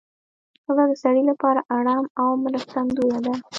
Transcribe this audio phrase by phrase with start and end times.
[0.63, 3.33] ښځه د سړي لپاره اړم او مرستندویه ده